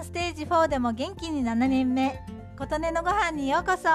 [0.00, 2.20] んステージ4でも元気に7年目
[2.56, 3.88] 琴音のご飯にようこそ。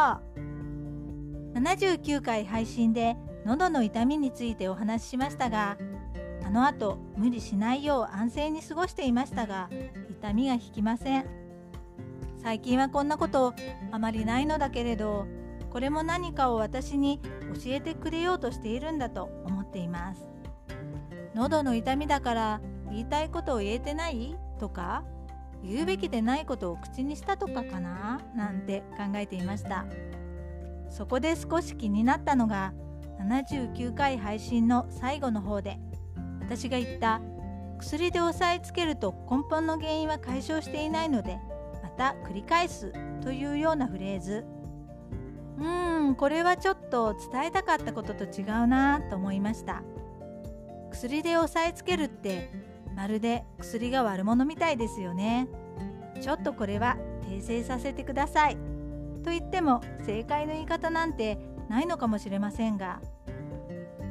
[1.54, 5.78] 79回配信で喉の痛みについてお話ししましたが
[6.44, 9.70] あの後無理しないよう安静に過ごしていましたが
[10.10, 11.25] 痛みが引きません。
[12.42, 13.54] 最近はこんなこと
[13.92, 15.25] あまりないのだけれど
[15.70, 17.21] これも何かを私に
[17.56, 20.21] 教えてくれようとしているんだと思っています。
[21.36, 24.36] 喉の痛みだから言いたいことを言えてない？
[24.60, 25.04] とか
[25.64, 28.22] 言うべきでないことを口にしたとかかな？
[28.36, 29.86] なんて考えていました。
[30.89, 32.73] そこで少し気になったのが
[33.20, 35.80] 79回配信の最後の方で
[36.39, 37.22] 私が言った
[37.80, 41.39] 薬で押さえつけると根本の原因は解消していないので
[41.81, 44.45] また繰り返すというようなフレーズ。
[45.58, 49.84] うーんこれはちょっと伝えたかったことと違うなと思いました。
[50.92, 52.52] 薬で押さえつけるって
[52.95, 55.47] まるで薬が悪者みたいですよね
[56.22, 58.58] ちょっとこれは訂正させてください
[59.23, 61.38] と言っても正解の言い方なんて
[61.69, 63.02] ないのかもしれませんが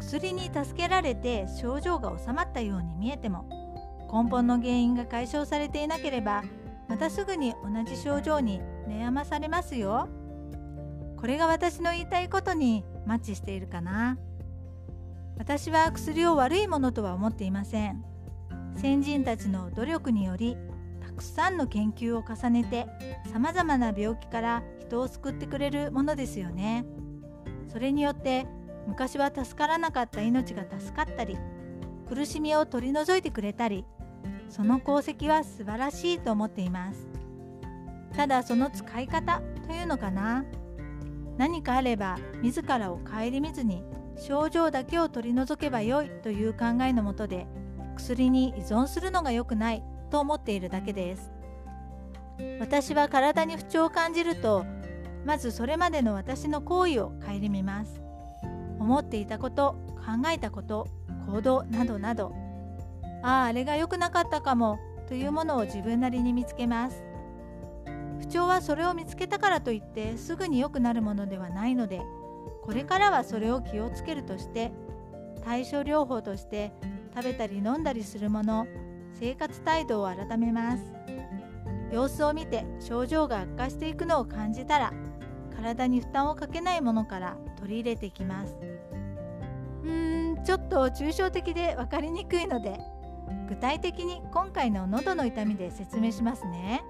[0.00, 3.48] 薬に助けられて症状が治まったように見えても
[4.12, 6.42] 根本の原因が解消されていなければ
[6.88, 10.08] またすぐに同じ症状に悩まされますよ。
[11.16, 14.19] これが私の言いたいことにマッチしているかな。
[15.38, 18.05] 私は薬を悪いものとは思っていません。
[18.77, 20.56] 先人たちの努力により
[21.01, 22.87] たくさんの研究を重ねて
[23.33, 26.84] さまざまな病気から人を救ってくれるものですよね。
[27.73, 28.47] それによって
[28.87, 31.39] 昔は助からなかった命が助かったり
[32.09, 33.87] 苦しみを取り除いてくれたり
[34.50, 37.09] その功績は素晴らしいと思っています
[38.15, 40.45] ただその使い方というのかな
[41.39, 43.83] 何かあれば自らを顧みずに
[44.19, 47.47] 症状だけを取り除けばよいという考えのもとで
[48.03, 51.31] 薬に依存するのが良くないと思っているだけです。
[52.59, 54.64] 私は体に不調を感じると
[55.25, 58.03] まずそれまでの私の行為を顧みます。
[58.81, 60.88] 思っていたこと考えたこと
[61.28, 62.34] 行動などなど。
[63.22, 67.05] あああれが良くなかったかもというものを自分なりに見つけます。
[68.19, 72.00] 不調はそれを見つけたからといってすぐに良くなるものではないので
[72.62, 74.72] これからはそれを気をつけるとして
[75.44, 76.72] 対処療法として
[77.15, 78.67] 食べたり飲んだりするもの
[79.21, 80.83] 生活態度を改めます。
[81.93, 84.93] 様子を見て症状が悪化していくのを感じたら
[85.55, 88.56] 体に負担をかけないものから取り入れていきます。
[89.84, 92.81] うーんちょっと抽象的で分かりにくいので
[93.49, 96.83] 具体的に今回の喉の痛みで説明しますね。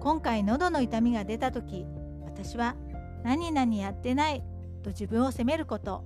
[0.00, 1.86] 今回喉の痛みが出た時
[2.24, 2.74] 私は
[3.22, 4.42] 何々やってない
[4.82, 6.04] と自分を責めること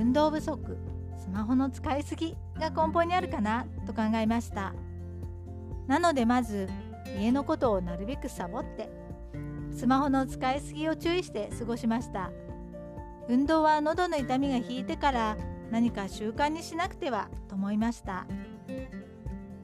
[0.00, 0.76] 運動不足
[1.24, 4.74] スマホの使いすぎが根本にあるかなと考えました。
[5.86, 6.68] なのでまず
[7.18, 8.90] 家のことをなるべくサボって
[9.70, 12.30] スマホの使いすぎを注意して過ごしました。
[13.28, 15.36] 運動は喉の痛みが引いてから
[15.70, 18.26] 何か習慣にしなくてはと思いました。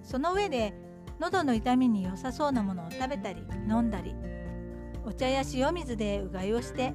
[0.02, 0.72] その上で
[1.18, 4.14] 喉の痛みに良さそうなものを食べたり飲んだり
[5.04, 6.94] お茶や塩水でうがいをして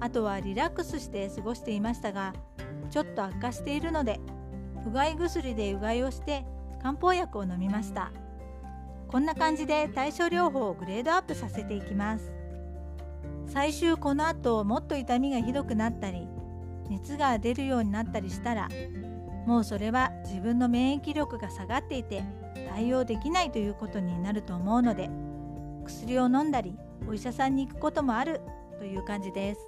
[0.00, 2.32] あとはリラックスして過ごしていましたが
[2.88, 4.20] ちょっと悪化しているので
[4.86, 6.44] うがい薬でうがいをして
[6.82, 8.12] 漢方薬を飲みました。
[9.08, 12.32] こんな感じで対処療法をグレードアップさせていきます。
[13.46, 16.26] 最終この後もっと痛みがひどくなったり
[16.88, 18.68] 熱が出るようになったりしたら
[19.46, 22.24] もうそれは自分の免疫力が下がっていて
[22.68, 25.08] 対応できないということになると思うので
[25.84, 26.76] 薬を飲んだり
[27.08, 28.40] お医者さんに行くこともある
[28.78, 29.66] という感じです。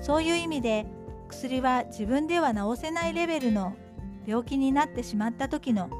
[0.00, 0.86] そういう意味で
[1.28, 3.76] 薬は自分では治せないレベルの
[4.26, 5.90] 病気になってしまった時の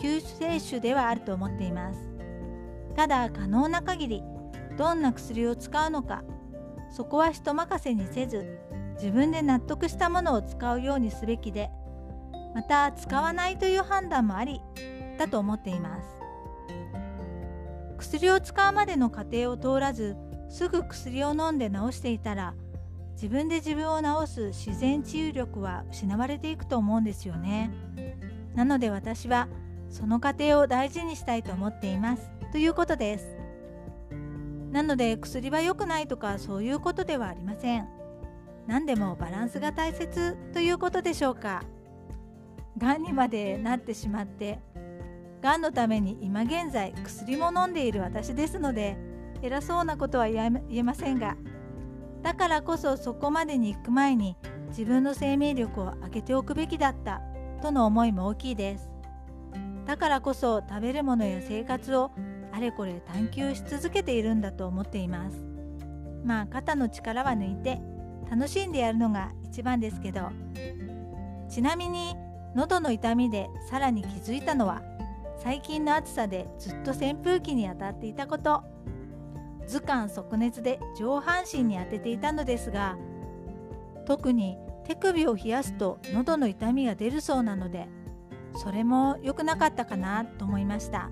[0.00, 2.00] 救世主ではあると思っています。
[2.96, 4.22] ただ可能な限り
[4.76, 6.24] どんな薬を使うのか
[6.90, 8.58] そこは人任せにせず
[8.94, 11.70] 自分で納得したものを使うようにすべきで
[12.54, 14.60] また使わないという判断もあり
[15.18, 16.08] だと思っています。
[17.98, 20.16] 薬を使うまでの過程を通らず
[20.48, 22.54] すぐ薬を飲んで治していたら
[23.20, 27.72] 自分で自分を治す自然治癒力は失われていくと思うんですよね。
[28.54, 29.48] なので私は
[29.90, 32.30] その過程を大事にしたいと思っています。
[32.52, 33.36] ということです。
[34.70, 37.88] なので薬は良くないとかそういうことではありません。
[38.68, 40.36] 何でもバランスが大切。
[40.52, 41.64] ということでしょうか。
[42.78, 44.60] がんにまでなってしまって
[45.42, 48.96] がんのために今現在薬も飲んでいる私ですので
[49.42, 51.36] 偉そうなことは言えませんが
[52.22, 54.36] だからこそそこまでに行く前に
[54.68, 57.22] 自分の生命力を上げておくべきだった
[57.62, 58.90] との思いも大きいです。
[59.86, 62.10] だからこそ食べるものや生活を
[62.52, 65.44] あれこれ探求し続けているんだと思っています。
[66.24, 67.80] まあ肩の力は抜いて
[68.30, 70.30] 楽しんでやるのが一番ですけど。
[71.48, 72.14] ちなみに
[72.54, 74.82] 喉の痛みでさらに気づいたのは
[75.38, 78.62] 最近の暑さでずっと扇風機に当たっていたこと。
[79.68, 82.96] 図鑑即熱で上半身に当てていたのですが
[84.06, 87.86] 特に手首を冷やすと喉の痛みが出るそうなので
[88.56, 91.10] それも良くなかったかなと思いました。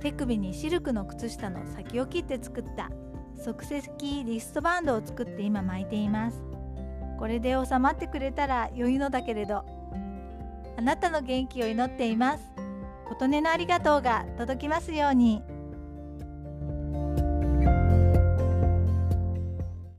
[0.00, 2.90] 手首にシルクの靴下の先を切って作った
[3.36, 6.42] 即席リストバンドを作って今巻いています。
[7.18, 9.64] これで収まってくれたら良いのだけれど
[10.78, 12.44] あなたの元気を祈っています。
[13.08, 15.42] 琴音のありがとうが届きますように。